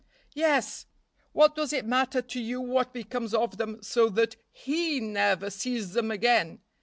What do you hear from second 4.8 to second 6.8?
never sees them again?